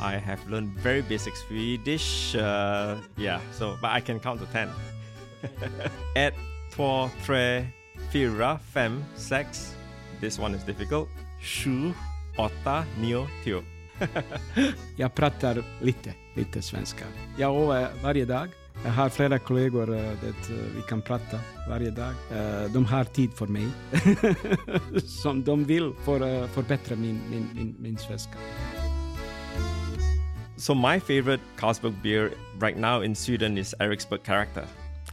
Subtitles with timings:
[0.00, 2.34] I have learned very basic Swedish.
[2.34, 4.68] Uh, yeah, so but I can count to ten.
[6.16, 6.34] Ett,
[6.74, 7.66] två, tre,
[8.12, 9.74] fyra, fem, sex.
[10.20, 11.08] This one is difficult.
[11.42, 11.92] Sju,
[12.38, 13.62] åtta, nio, tio.
[14.96, 17.04] Jag pratar lite, lite svenska.
[17.38, 18.48] Jag övar varje dag.
[18.84, 22.14] Jag har flera kollegor uh, det, uh, vi kan prata varje dag.
[22.32, 23.68] Uh, de har tid för mig.
[25.04, 28.38] Som de vill för uh, förbättra min, min, min, min svenska.
[30.56, 34.66] So my favorite Carlsberg beer right now in Sweden is Eriksberg Character.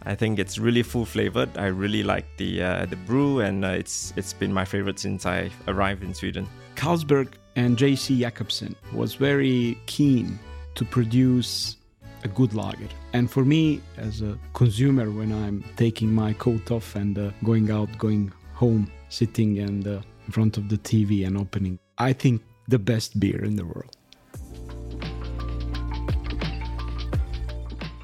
[0.04, 1.58] I think it's really full flavored.
[1.58, 5.26] I really like the uh, the brew, and uh, it's it's been my favorite since
[5.26, 6.48] I arrived in Sweden.
[6.76, 8.20] Carlsberg and J.C.
[8.20, 10.38] Jacobsen was very keen
[10.76, 11.78] to produce
[12.24, 12.90] a good lager.
[13.14, 17.72] And for me, as a consumer, when I'm taking my coat off and uh, going
[17.72, 22.42] out, going home, sitting and uh, in front of the TV and opening, I think
[22.68, 23.95] the best beer in the world.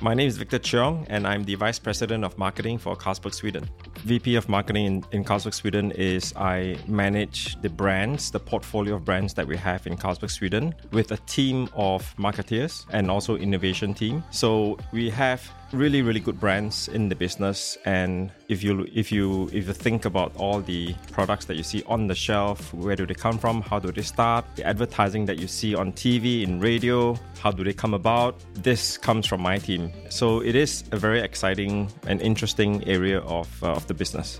[0.04, 3.70] My name is Victor Cheong, and I'm the Vice President of Marketing for Carlsberg Sweden.
[4.00, 9.06] VP of Marketing in, in Carlsberg Sweden is I manage the brands, the portfolio of
[9.06, 13.94] brands that we have in Carlsberg Sweden with a team of marketeers and also innovation
[13.94, 14.24] team.
[14.32, 17.78] So we have really really good brands in the business.
[17.86, 21.84] And if you if you if you think about all the products that you see
[21.88, 23.62] on the shelf where do they come from?
[23.62, 24.46] How do they start?
[24.56, 28.36] The advertising that you see on tv in radio how do they come about?
[28.54, 29.92] This comes from my team.
[30.10, 34.40] So it is a very exciting and interesting area of, uh, of the business.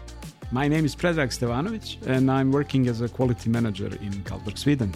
[0.52, 4.94] My name is Predrag Stevanovic, and I'm working as a quality manager in Carlsberg, Sweden.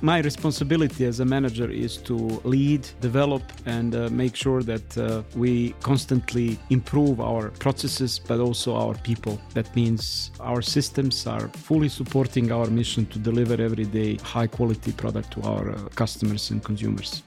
[0.00, 5.22] My responsibility as a manager is to lead, develop, and uh, make sure that uh,
[5.34, 9.40] we constantly improve our processes, but also our people.
[9.54, 14.92] That means our systems are fully supporting our mission to deliver every day high quality
[14.92, 17.24] product to our uh, customers and consumers.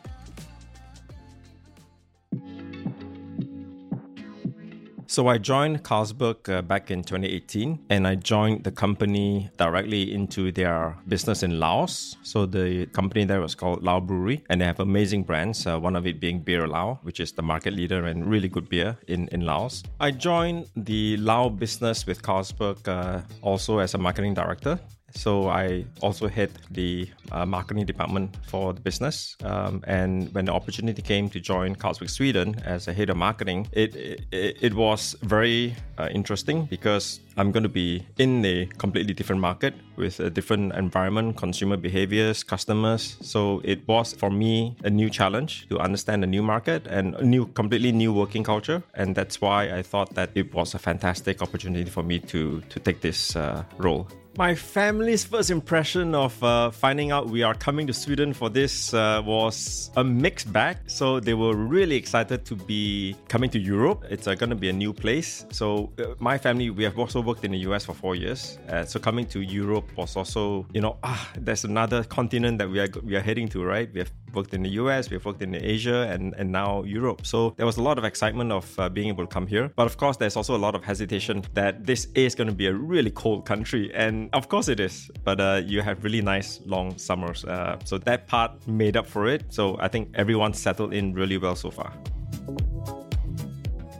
[5.11, 10.53] So I joined Carlsberg uh, back in 2018, and I joined the company directly into
[10.53, 12.15] their business in Laos.
[12.23, 15.67] So the company there was called Lao Brewery, and they have amazing brands.
[15.67, 18.97] Uh, one of it being Beerlao, which is the market leader and really good beer
[19.09, 19.83] in in Laos.
[19.99, 24.79] I joined the Lao business with Carlsberg uh, also as a marketing director.
[25.13, 29.35] So I also head the uh, marketing department for the business.
[29.43, 33.67] Um, and when the opportunity came to join Carlsberg Sweden as a head of marketing,
[33.71, 39.13] it it, it was very uh, interesting because I'm going to be in a completely
[39.13, 43.17] different market with a different environment, consumer behaviors, customers.
[43.21, 47.23] So it was for me a new challenge to understand a new market and a
[47.23, 48.83] new, completely new working culture.
[48.93, 52.79] And that's why I thought that it was a fantastic opportunity for me to to
[52.79, 54.07] take this uh, role.
[54.37, 58.93] My family's first impression of uh, finding out we are coming to Sweden for this
[58.93, 60.77] uh, was a mixed bag.
[60.87, 64.05] So they were really excited to be coming to Europe.
[64.09, 65.45] It's uh, going to be a new place.
[65.51, 68.57] So uh, my family, we have also worked in the US for four years.
[68.69, 72.79] Uh, so coming to Europe was also, you know, ah, there's another continent that we
[72.79, 73.91] are we are heading to, right?
[73.93, 77.25] We have worked in the US, we've worked in Asia, and and now Europe.
[77.25, 79.71] So there was a lot of excitement of uh, being able to come here.
[79.75, 82.67] But of course, there's also a lot of hesitation that this is going to be
[82.67, 85.09] a really cold country, and of course it is.
[85.23, 89.27] But uh, you have really nice long summers, uh, so that part made up for
[89.27, 89.43] it.
[89.49, 91.93] So I think everyone settled in really well so far.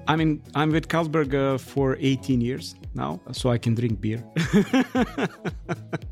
[0.08, 4.24] I mean, I'm with Carlsberg uh, for 18 years now, so I can drink beer.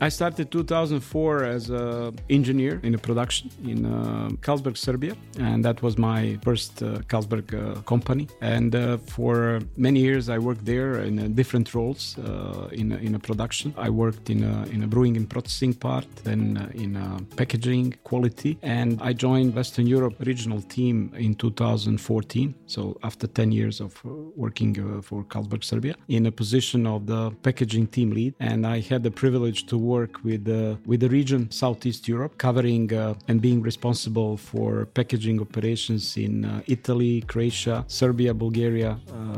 [0.00, 5.82] I started 2004 as an engineer in a production in uh, Carlsberg, Serbia, and that
[5.82, 8.28] was my first uh, Carlsberg uh, company.
[8.40, 13.16] And uh, for many years, I worked there in uh, different roles uh, in in
[13.16, 13.74] a production.
[13.76, 16.92] I worked in a, in a brewing and processing part, then in
[17.36, 22.54] packaging quality, and I joined Western Europe regional team in 2014.
[22.66, 23.92] So after 10 years of
[24.36, 29.02] working for Carlsberg, Serbia, in a position of the packaging team lead, and I had
[29.02, 33.60] the privilege to work with uh, with the region Southeast Europe, covering uh, and being
[33.70, 38.92] responsible for packaging operations in uh, Italy, Croatia, Serbia, Bulgaria,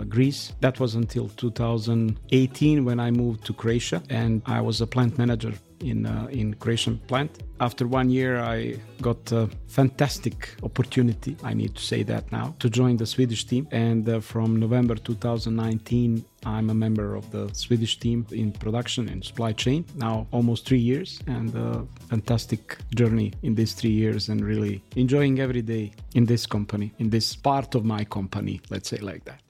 [0.09, 0.43] Greece.
[0.61, 5.53] That was until 2018 when I moved to Croatia, and I was a plant manager
[5.81, 7.31] in uh, in Croatian plant.
[7.61, 11.37] After one year, I got a fantastic opportunity.
[11.43, 13.69] I need to say that now to join the Swedish team.
[13.71, 19.25] And uh, from November 2019, I'm a member of the Swedish team in production and
[19.25, 19.85] supply chain.
[19.97, 25.41] Now almost three years, and a fantastic journey in these three years, and really enjoying
[25.41, 28.61] every day in this company, in this part of my company.
[28.71, 29.41] Let's say like that.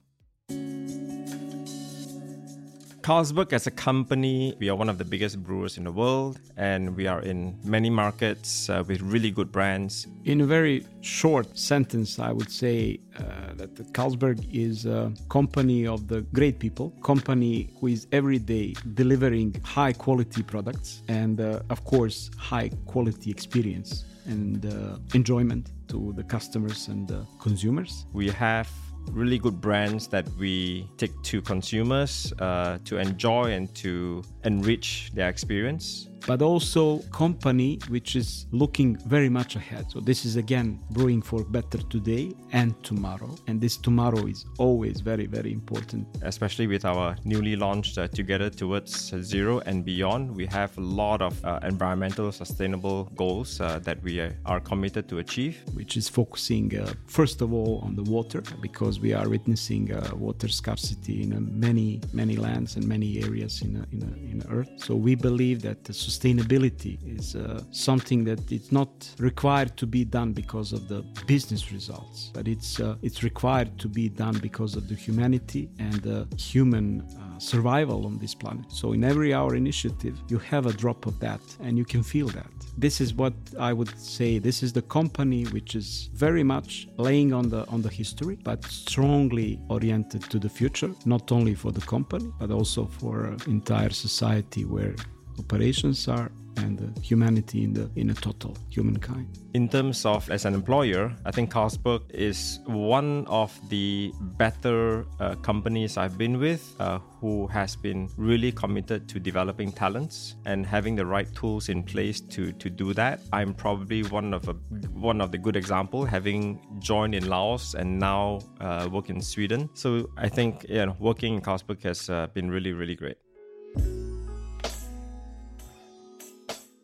[3.03, 6.95] Carlsberg as a company, we are one of the biggest brewers in the world and
[6.95, 10.07] we are in many markets uh, with really good brands.
[10.25, 16.09] In a very short sentence, I would say uh, that Carlsberg is a company of
[16.09, 21.83] the great people, company who is every day delivering high quality products and, uh, of
[21.85, 28.05] course, high quality experience and uh, enjoyment to the customers and the consumers.
[28.13, 28.69] We have
[29.13, 35.29] really good brands that we take to consumers uh, to enjoy and to enrich their
[35.29, 39.91] experience but also company which is looking very much ahead.
[39.91, 45.01] So this is again brewing for better today and tomorrow, and this tomorrow is always
[45.01, 46.07] very very important.
[46.23, 51.23] Especially with our newly launched uh, Together Towards Zero and Beyond, we have a lot
[51.23, 55.59] of uh, environmental sustainable goals uh, that we are committed to achieve.
[55.75, 60.11] Which is focusing uh, first of all on the water because we are witnessing uh,
[60.15, 64.03] water scarcity in uh, many many lands and many areas in in,
[64.33, 64.71] in Earth.
[64.77, 70.03] So we believe that the sustainability is uh, something that it's not required to be
[70.05, 74.73] done because of the business results, but it's uh, it's required to be done because
[74.79, 76.19] of the humanity and the
[76.53, 78.67] human uh, survival on this planet.
[78.81, 82.29] So in every hour initiative, you have a drop of that, and you can feel
[82.39, 82.53] that.
[82.87, 84.31] This is what I would say.
[84.39, 86.71] This is the company which is very much
[87.07, 91.71] laying on the on the history, but strongly oriented to the future, not only for
[91.79, 94.95] the company but also for uh, entire society where
[95.41, 99.27] operations are and humanity in the in a total humankind.
[99.55, 105.35] In terms of as an employer, I think Carlsberg is one of the better uh,
[105.37, 110.95] companies I've been with uh, who has been really committed to developing talents and having
[110.97, 113.21] the right tools in place to to do that.
[113.33, 114.55] I'm probably one of a
[114.93, 119.69] one of the good example having joined in Laos and now uh, work in Sweden.
[119.75, 123.17] So I think you know working in Carlsberg has uh, been really really great.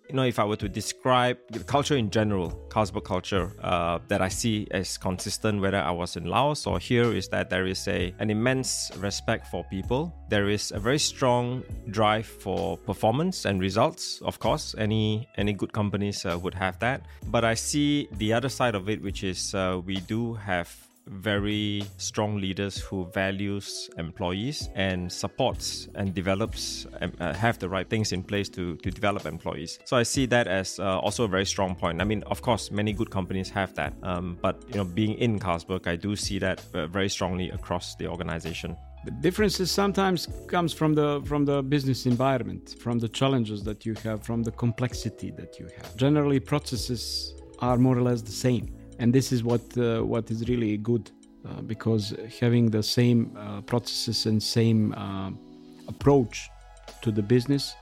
[0.09, 4.23] You know, if I were to describe the culture in general, Carlsberg culture uh, that
[4.23, 7.87] I see as consistent, whether I was in Laos or here, is that there is
[7.89, 10.15] a an immense respect for people.
[10.29, 14.21] There is a very strong drive for performance and results.
[14.23, 17.03] Of course, any any good companies uh, would have that.
[17.27, 21.85] But I see the other side of it, which is uh, we do have very
[21.99, 28.13] strong leaders who values employees and supports and develops and uh, have the right things
[28.13, 29.79] in place to, to develop employees.
[29.85, 32.01] So I see that as uh, also a very strong point.
[32.01, 35.39] I mean, of course, many good companies have that, um, but you know, being in
[35.39, 38.77] Carlsberg, I do see that uh, very strongly across the organization.
[39.05, 43.95] The differences sometimes comes from the from the business environment, from the challenges that you
[44.03, 45.97] have, from the complexity that you have.
[45.97, 50.49] Generally, processes are more or less the same and this is what uh, what is
[50.49, 51.11] really good
[51.47, 54.95] uh, because having the same uh, processes and same
[55.89, 56.49] approach
[57.03, 57.75] to the business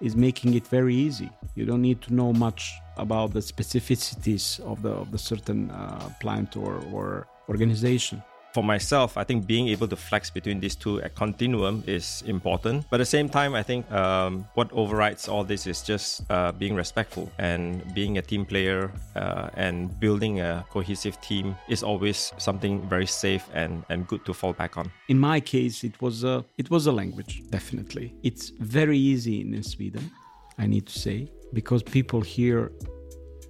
[0.00, 1.30] is making it very easy.
[1.54, 6.10] You don't need to know much about the specificities of the of the certain uh,
[6.20, 8.22] plant or or organization
[8.52, 12.86] for myself, I think being able to flex between these two at continuum is important.
[12.90, 16.52] But at the same time, I think um, what overrides all this is just uh,
[16.52, 22.32] being respectful and being a team player uh, and building a cohesive team is always
[22.38, 24.90] something very safe and, and good to fall back on.
[25.08, 28.14] In my case, it was a, it was a language, definitely.
[28.22, 30.10] It's very easy in Sweden,
[30.58, 32.72] I need to say, because people here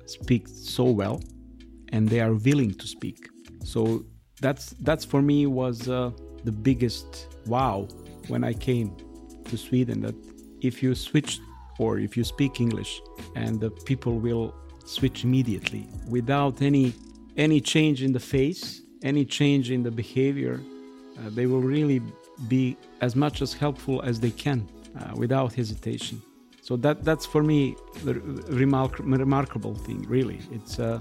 [0.07, 1.23] speak so well
[1.93, 3.29] and they are willing to speak.
[3.65, 4.05] So
[4.41, 6.11] that's that's for me was uh,
[6.45, 7.87] the biggest wow
[8.29, 8.97] when I came
[9.45, 10.01] to Sweden.
[10.01, 10.15] That
[10.61, 11.41] if you switch
[11.79, 13.01] or if you speak English,
[13.37, 14.55] and the people will
[14.85, 16.95] switch immediately without any
[17.37, 20.61] any change in the face, any change in the behavior.
[21.19, 22.01] Uh, they will really
[22.49, 24.67] be as much as helpful as they can
[24.99, 26.23] uh, without hesitation.
[26.63, 28.15] So that that's for me the
[28.49, 30.03] remark- remarkable thing.
[30.09, 31.01] Really, it's uh,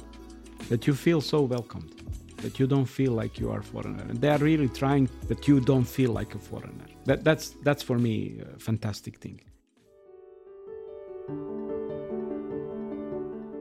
[0.68, 2.00] that you feel so welcomed
[2.42, 4.04] that you don't feel like you are a foreigner.
[4.10, 6.86] And they are really trying that you don't feel like a foreigner.
[7.06, 9.42] That, that's that's for me a fantastic thing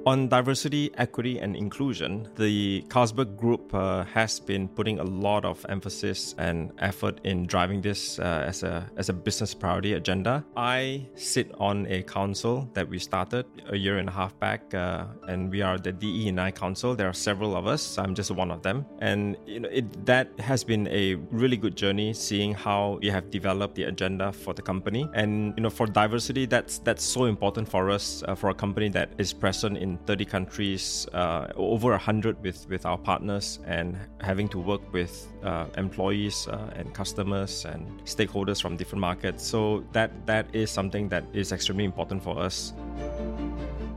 [0.08, 5.66] On diversity, equity, and inclusion, the Carlsberg Group uh, has been putting a lot of
[5.68, 10.42] emphasis and effort in driving this uh, as a as a business priority agenda.
[10.56, 15.04] I sit on a council that we started a year and a half back, uh,
[15.28, 16.96] and we are the DE and I Council.
[16.96, 17.98] There are several of us.
[17.98, 21.76] I'm just one of them, and you know it, that has been a really good
[21.76, 25.06] journey, seeing how we have developed the agenda for the company.
[25.12, 28.88] And you know, for diversity, that's that's so important for us uh, for a company
[28.88, 33.96] that is present in in 30 countries, uh, over 100 with, with our partners, and
[34.20, 39.44] having to work with uh, employees uh, and customers and stakeholders from different markets.
[39.46, 42.72] So that that is something that is extremely important for us.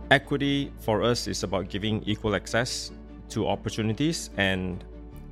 [0.09, 2.91] Equity for us is about giving equal access
[3.29, 4.83] to opportunities and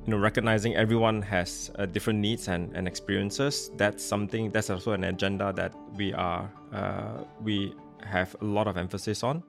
[0.06, 4.92] you know recognizing everyone has uh, different needs and, and experiences that's something that's also
[4.92, 9.42] an agenda that we are uh, we have a lot of emphasis on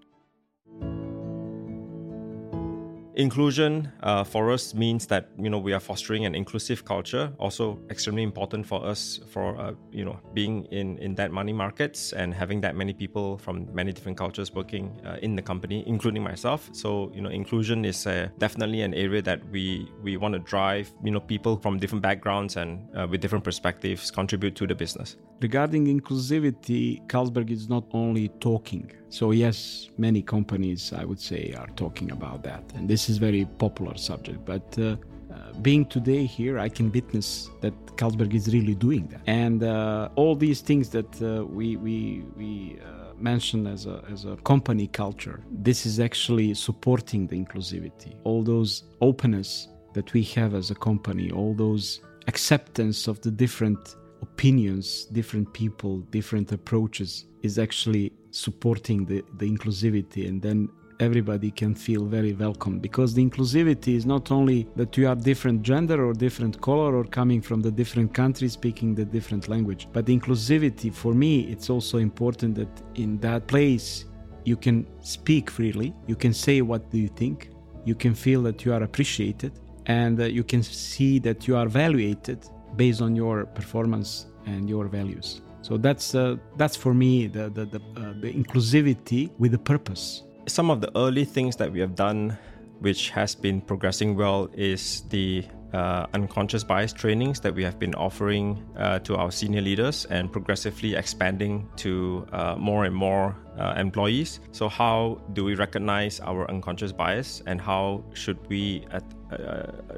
[3.16, 7.32] Inclusion uh, for us means that you know we are fostering an inclusive culture.
[7.40, 12.14] Also, extremely important for us for uh, you know being in in that money markets
[12.14, 16.24] and having that many people from many different cultures working uh, in the company, including
[16.24, 16.70] myself.
[16.72, 20.94] So you know, inclusion is uh, definitely an area that we we want to drive.
[21.04, 25.18] You know, people from different backgrounds and uh, with different perspectives contribute to the business.
[25.42, 31.68] Regarding inclusivity, Carlsberg is not only talking so yes, many companies I would say are
[31.76, 34.46] talking about that, and this is very popular subject.
[34.46, 34.96] But uh,
[35.34, 40.10] uh, being today here, I can witness that Carlsberg is really doing that, and uh,
[40.16, 44.88] all these things that uh, we we we uh, mention as a as a company
[44.88, 45.44] culture.
[45.52, 51.32] This is actually supporting the inclusivity, all those openness that we have as a company,
[51.32, 59.24] all those acceptance of the different opinions, different people, different approaches is actually supporting the,
[59.38, 60.70] the inclusivity and then
[61.02, 65.64] everybody can feel very welcome because the inclusivity is not only that you are different
[65.64, 70.06] gender or different color or coming from the different country speaking the different language but
[70.06, 74.06] the inclusivity for me it's also important that in that place
[74.46, 77.50] you can speak freely you can say what do you think
[77.84, 79.52] you can feel that you are appreciated
[79.88, 82.46] and uh, you can see that you are evaluated
[82.76, 87.66] based on your performance and your values so that's uh, that's for me the the
[87.66, 90.24] the, uh, the inclusivity with a purpose.
[90.48, 92.38] Some of the early things that we have done,
[92.80, 97.96] which has been progressing well, is the uh, unconscious bias trainings that we have been
[97.96, 103.76] offering uh, to our senior leaders and progressively expanding to uh, more and more uh,
[103.78, 104.40] employees.
[104.52, 109.00] So, how do we recognize our unconscious bias, and how should we uh,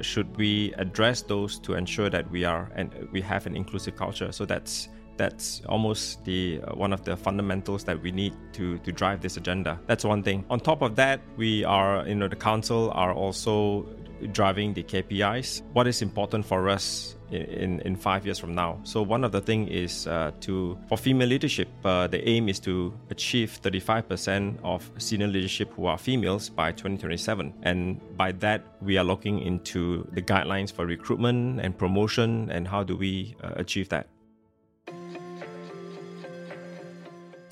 [0.00, 4.30] should we address those to ensure that we are and we have an inclusive culture?
[4.30, 8.92] So that's that's almost the uh, one of the fundamentals that we need to to
[8.92, 12.36] drive this agenda that's one thing on top of that we are you know the
[12.36, 13.86] council are also
[14.32, 18.78] driving the KPIs what is important for us in, in five years from now.
[18.84, 22.60] So one of the thing is uh, to for female leadership, uh, the aim is
[22.60, 28.96] to achieve 35% of senior leadership who are females by 2027, and by that we
[28.98, 33.88] are looking into the guidelines for recruitment and promotion and how do we uh, achieve
[33.88, 34.08] that.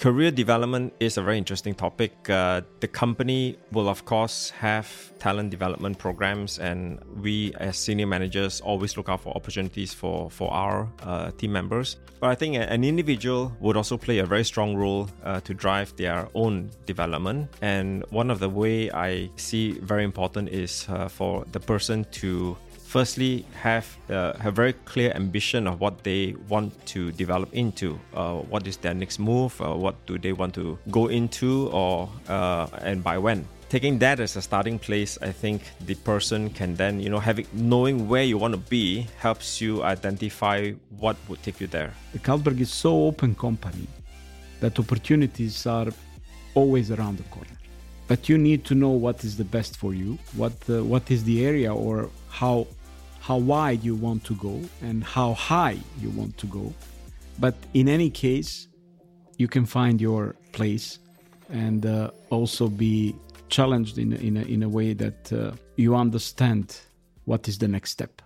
[0.02, 2.28] Career development is a very interesting topic.
[2.28, 4.88] Uh, the company will, of course, have
[5.20, 10.52] talent development programs, and we, as senior managers, always look out for opportunities for for
[10.52, 11.98] our uh, team members.
[12.18, 15.94] But I think an individual would also play a very strong role uh, to drive
[15.94, 17.50] their own development.
[17.62, 22.56] And one of the way I see very important is uh, for the person to
[22.92, 27.98] firstly have uh, a very clear ambition of what they want to develop into.
[28.12, 29.58] Uh, what is their next move?
[29.62, 33.46] Uh, what do they want to go into, or uh, and by when?
[33.70, 37.46] Taking that as a starting place, I think the person can then, you know, having
[37.54, 41.94] knowing where you want to be helps you identify what would take you there.
[42.12, 43.86] The Carlsberg is so open company
[44.60, 45.88] that opportunities are
[46.54, 47.56] always around the corner
[48.08, 51.24] but you need to know what is the best for you what uh, what is
[51.24, 52.66] the area or how
[53.22, 56.74] how wide you want to go and how high you want to go.
[57.38, 58.66] But in any case,
[59.38, 60.98] you can find your place
[61.48, 63.14] and uh, also be
[63.48, 66.80] challenged in, in, a, in a way that uh, you understand
[67.24, 68.20] what is the next step.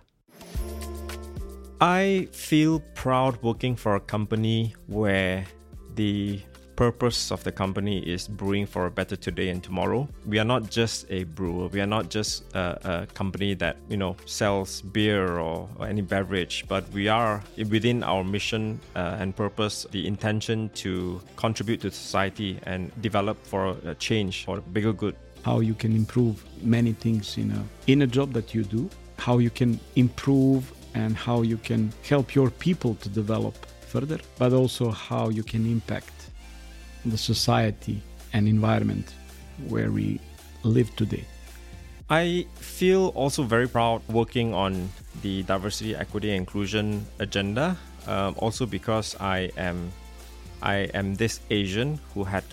[1.79, 5.45] I feel proud working for a company where
[5.93, 6.41] the
[6.77, 10.07] purpose of the company is brewing for a better today and tomorrow.
[10.25, 11.67] We are not just a brewer.
[11.67, 16.01] We are not just a, a company that you know sells beer or, or, any
[16.01, 21.91] beverage, but we are within our mission uh, and purpose the intention to contribute to
[21.91, 25.15] society and develop for a change for bigger good.
[25.43, 28.89] How you can improve many things in a in a job that you do.
[29.17, 33.55] How you can improve and how you can help your people to develop
[33.87, 36.17] further, but also how you can impact
[37.05, 38.01] the society
[38.33, 39.13] and environment
[39.67, 40.19] where we
[40.63, 41.25] live today.
[42.09, 44.89] I feel also very proud working on
[45.21, 47.75] the diversity, equity, and inclusion agenda.
[48.07, 49.91] Um, also because I am,
[50.61, 52.43] I am this Asian who had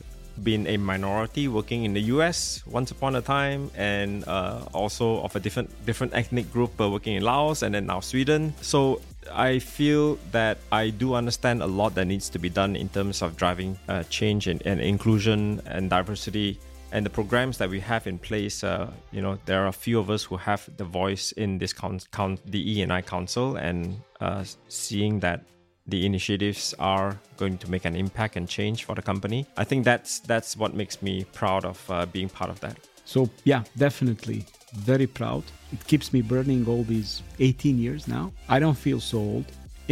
[0.43, 5.37] been a minority working in the US once upon a time, and uh, also of
[5.37, 8.53] a different different ethnic group uh, working in Laos and then now Sweden.
[8.61, 9.01] So
[9.33, 13.23] I feel that I do understand a lot that needs to be done in terms
[13.23, 16.59] of driving uh, change and, and, inclusion and diversity.
[16.93, 19.99] And the programs that we have in place, uh, you know, there are a few
[19.99, 23.57] of us who have the voice in this count, count the E and I Council,
[23.57, 25.45] and uh, seeing that
[25.87, 29.47] the initiatives are going to make an impact and change for the company.
[29.57, 32.79] I think that's that's what makes me proud of uh, being part of that.
[33.05, 34.45] So yeah, definitely
[34.75, 35.45] very proud.
[35.73, 38.33] It keeps me burning all these 18 years now.
[38.49, 39.45] I don't feel so old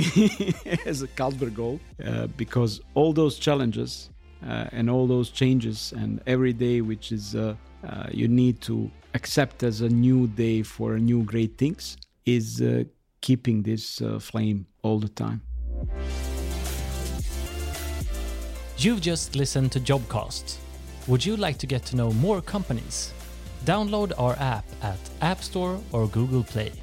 [0.87, 4.11] as a Carlsberg goal uh, because all those challenges
[4.47, 7.55] uh, and all those changes and every day which is uh,
[7.87, 12.85] uh you need to accept as a new day for new great things is uh,
[13.21, 15.43] keeping this uh, flame all the time.
[18.79, 20.57] You've just listened to Jobcast.
[21.09, 23.13] Would you like to get to know more companies?
[23.65, 26.82] Download our app at App Store or Google Play.